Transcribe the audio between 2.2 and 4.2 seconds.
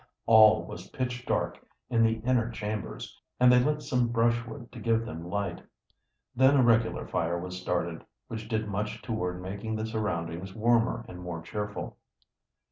inner chambers, and they lit some